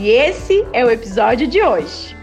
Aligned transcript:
E 0.00 0.10
esse 0.10 0.64
é 0.72 0.84
o 0.84 0.90
episódio 0.90 1.48
de 1.48 1.60
hoje. 1.60 2.14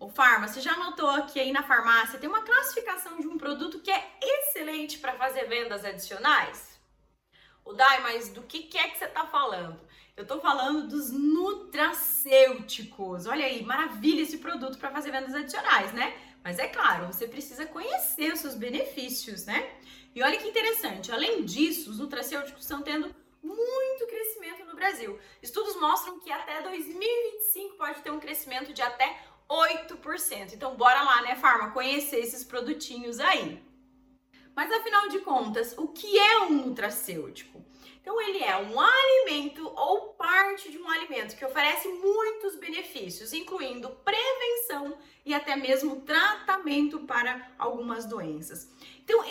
O 0.00 0.08
Farma, 0.08 0.48
você 0.48 0.62
já 0.62 0.74
notou 0.78 1.26
que 1.26 1.38
aí 1.38 1.52
na 1.52 1.62
farmácia 1.62 2.18
tem 2.18 2.30
uma 2.30 2.40
classificação 2.40 3.20
de 3.20 3.26
um 3.26 3.36
produto 3.36 3.80
que 3.80 3.90
é 3.90 4.10
excelente 4.22 4.98
para 5.00 5.18
fazer 5.18 5.44
vendas 5.44 5.84
adicionais? 5.84 6.80
O 7.62 7.74
Dai, 7.74 8.00
mas 8.00 8.30
do 8.30 8.40
que, 8.40 8.60
que 8.60 8.78
é 8.78 8.88
que 8.88 8.96
você 8.96 9.04
está 9.04 9.26
falando? 9.26 9.78
Eu 10.16 10.22
estou 10.22 10.40
falando 10.40 10.88
dos 10.88 11.10
nutracêuticos. 11.10 13.26
Olha 13.26 13.44
aí, 13.44 13.62
maravilha 13.62 14.22
esse 14.22 14.38
produto 14.38 14.78
para 14.78 14.90
fazer 14.90 15.10
vendas 15.10 15.34
adicionais, 15.34 15.92
né? 15.92 16.16
Mas 16.42 16.58
é 16.58 16.68
claro, 16.68 17.08
você 17.08 17.28
precisa 17.28 17.66
conhecer 17.66 18.32
os 18.32 18.40
seus 18.40 18.54
benefícios, 18.54 19.44
né? 19.44 19.74
E 20.18 20.22
olha 20.22 20.36
que 20.36 20.48
interessante, 20.48 21.12
além 21.12 21.44
disso, 21.44 21.92
os 21.92 22.00
nutracêuticos 22.00 22.62
estão 22.62 22.82
tendo 22.82 23.14
muito 23.40 24.04
crescimento 24.08 24.64
no 24.64 24.74
Brasil. 24.74 25.16
Estudos 25.40 25.76
mostram 25.76 26.18
que 26.18 26.32
até 26.32 26.60
2025 26.60 27.76
pode 27.76 28.02
ter 28.02 28.10
um 28.10 28.18
crescimento 28.18 28.72
de 28.72 28.82
até 28.82 29.16
8%. 29.48 30.54
Então, 30.54 30.74
bora 30.74 31.00
lá, 31.04 31.22
né, 31.22 31.36
Farma, 31.36 31.70
conhecer 31.70 32.18
esses 32.18 32.42
produtinhos 32.42 33.20
aí. 33.20 33.62
Mas 34.56 34.72
afinal 34.72 35.08
de 35.08 35.20
contas, 35.20 35.78
o 35.78 35.86
que 35.86 36.18
é 36.18 36.40
um 36.40 36.66
nutracêutico? 36.66 37.64
Então, 38.00 38.20
ele 38.20 38.42
é 38.42 38.56
um 38.56 38.80
alimento 38.80 39.68
ou 39.68 40.14
parte 40.14 40.68
de 40.68 40.78
um 40.78 40.90
alimento 40.90 41.36
que 41.36 41.44
oferece 41.44 41.86
muitos 41.86 42.56
benefícios, 42.56 43.32
incluindo 43.32 43.90
prevenção 44.04 44.98
e 45.24 45.34
até 45.34 45.54
mesmo 45.54 46.00
tratamento 46.00 47.00
para 47.00 47.52
algumas 47.58 48.06
doenças. 48.06 48.68
Então, 49.04 49.22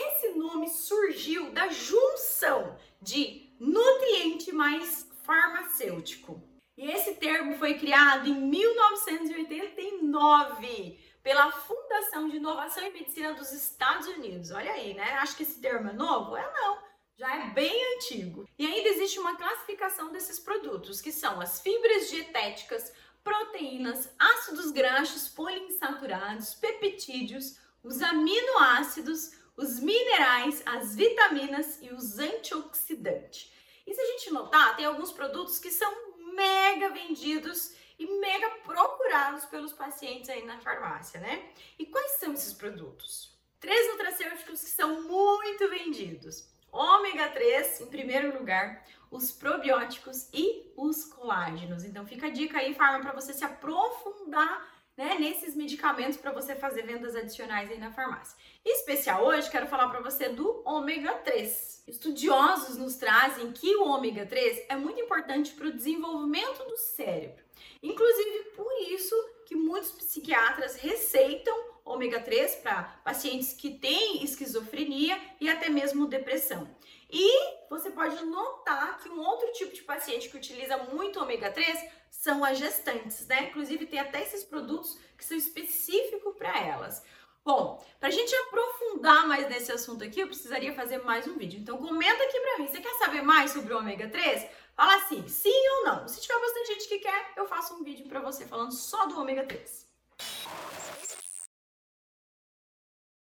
surgiu 0.70 1.52
da 1.52 1.70
junção 1.70 2.78
de 3.02 3.50
nutriente 3.60 4.52
mais 4.52 5.09
farmacêutico. 5.24 6.48
E 6.78 6.92
esse 6.92 7.16
termo 7.16 7.58
foi 7.58 7.74
criado 7.76 8.28
em 8.28 8.36
1989 8.36 11.00
pela 11.24 11.52
Fundação 11.52 12.30
de 12.30 12.38
Inovação 12.38 12.84
em 12.84 12.94
Medicina 12.94 13.34
dos 13.34 13.52
Estados 13.52 14.06
Unidos. 14.08 14.52
Olha 14.52 14.72
aí, 14.72 14.94
né? 14.94 15.16
Acho 15.16 15.36
que 15.36 15.44
esse 15.44 15.59
termo 15.59 15.90
é 15.90 15.94
novo? 15.94 16.38
É 16.38 16.53
não. 16.53 16.78
Já 17.18 17.36
é 17.36 17.50
bem 17.50 17.96
antigo. 17.96 18.47
E 18.59 18.66
ainda 18.66 18.90
existe 18.90 19.20
uma 19.20 19.36
classificação 19.36 20.12
desses 20.12 20.40
produtos, 20.40 21.02
que 21.02 21.12
são 21.12 21.41
as 21.41 21.59
fibras 21.59 22.09
dietéticas, 22.09 22.94
proteínas, 23.24 24.09
ácidos 24.18 24.72
graxos 24.72 25.28
poliinsaturados, 25.28 26.56
peptídeos, 26.56 27.58
os 27.84 28.02
aminoácidos, 28.02 29.34
os 29.57 29.79
minerais, 29.79 30.62
as 30.66 30.95
vitaminas 30.95 31.79
e 31.81 31.90
os 31.90 32.19
antioxidantes. 32.19 33.51
E 33.85 33.94
se 33.94 34.00
a 34.00 34.06
gente 34.06 34.31
notar, 34.31 34.75
tem 34.75 34.85
alguns 34.85 35.12
produtos 35.12 35.57
que 35.57 35.72
são 35.72 35.91
mega 36.35 36.90
vendidos 36.90 37.75
e 37.97 38.06
mega 38.19 38.50
procurados 38.63 39.46
pelos 39.46 39.73
pacientes 39.73 40.29
aí 40.29 40.46
na 40.46 40.59
farmácia, 40.59 41.19
né? 41.19 41.51
E 41.79 41.85
quais 41.88 42.19
são 42.19 42.34
esses 42.34 42.53
produtos? 42.53 43.35
Três 43.59 43.90
nutracêuticos 43.90 44.62
que 44.62 44.69
são 44.69 45.01
muito 45.01 45.67
vendidos. 45.67 46.47
Ômega 46.72 47.29
3, 47.29 47.81
em 47.81 47.88
primeiro 47.88 48.38
lugar, 48.38 48.85
os 49.09 49.31
probióticos 49.31 50.29
e 50.31 50.72
os 50.78 51.06
colágenos. 51.06 51.84
Então 51.84 52.06
fica 52.06 52.28
a 52.28 52.29
dica 52.29 52.59
aí, 52.59 52.75
Farma, 52.75 53.00
para 53.00 53.19
você 53.19 53.34
se 53.34 53.44
aprofundar 53.44 54.77
né, 54.97 55.18
nesses 55.19 55.56
medicamentos 55.56 56.18
para 56.18 56.31
você 56.31 56.56
fazer 56.56 56.81
vendas 56.81 57.16
adicionais 57.16 57.69
aí 57.69 57.78
na 57.78 57.91
farmácia. 57.91 58.35
Em 58.66 58.74
especial 58.74 59.24
hoje, 59.24 59.50
quero 59.50 59.68
falar 59.68 59.90
para 59.90 60.02
você 60.02 60.30
do 60.30 60.63
ômega 60.66 61.13
3. 61.19 61.84
Estudiosos 61.88 62.78
nos 62.78 62.96
trazem 62.96 63.52
que 63.52 63.75
o 63.75 63.88
ômega 63.88 64.25
3 64.25 64.66
é 64.68 64.75
muito 64.75 65.00
importante 65.00 65.53
para 65.53 65.68
o 65.68 65.72
desenvolvimento 65.72 66.66
do 66.66 66.75
cérebro. 66.75 67.46
Inclusive, 67.81 68.40
por 68.56 68.72
isso 68.91 69.16
que 69.46 69.56
muitos 69.56 69.91
psiquiatras 69.91 70.75
receitam 70.75 71.56
ômega 71.85 72.19
3 72.19 72.56
para 72.56 72.84
pacientes 73.03 73.53
que 73.53 73.69
têm 73.69 74.24
esquizofrenia 74.24 75.18
e 75.40 75.47
até 75.47 75.69
mesmo 75.69 76.08
depressão. 76.08 76.68
E 77.09 77.68
você 77.69 77.90
pode 77.90 78.23
notar 78.25 79.00
que 79.00 79.09
um 79.09 79.19
outro 79.19 79.51
tipo 79.53 79.73
de 79.73 79.81
paciente 79.84 80.29
que 80.29 80.38
utiliza 80.38 80.78
muito 80.78 81.22
ômega 81.22 81.51
3 81.51 81.90
são 82.12 82.44
as 82.44 82.57
gestantes, 82.57 83.25
né? 83.28 83.50
Inclusive 83.50 83.85
tem 83.85 84.00
até 84.00 84.22
esses 84.22 84.44
produtos 84.44 84.97
que 85.17 85.23
são 85.23 85.38
específicos 85.38 86.35
para 86.35 86.59
elas. 86.59 87.03
Bom, 87.46 87.81
para 87.97 88.09
a 88.09 88.12
gente 88.12 88.35
aprofundar 88.35 89.25
mais 89.25 89.47
nesse 89.47 89.72
assunto 89.72 90.03
aqui, 90.03 90.19
eu 90.19 90.28
precisaria 90.28 90.73
fazer 90.73 90.97
mais 90.97 91.25
um 91.28 91.38
vídeo. 91.38 91.59
Então 91.62 91.78
comenta 91.78 92.22
aqui 92.23 92.40
para 92.41 92.57
mim, 92.57 92.67
você 92.67 92.81
quer 92.81 92.94
saber 92.97 93.22
mais 93.22 93.51
sobre 93.51 93.73
o 93.73 93.78
ômega 93.78 94.09
3? 94.09 94.46
Fala 94.75 94.96
assim, 94.97 95.25
sim 95.29 95.69
ou 95.78 95.85
não. 95.85 96.07
Se 96.07 96.19
tiver 96.19 96.40
bastante 96.40 96.67
gente 96.67 96.88
que 96.90 97.00
quer, 97.00 97.31
eu 97.38 97.47
faço 97.47 97.73
um 97.73 97.84
vídeo 97.84 98.07
para 98.09 98.19
você 98.19 98.46
falando 98.46 98.73
só 98.73 99.06
do 99.06 99.19
ômega 99.19 99.46
3. 99.46 99.88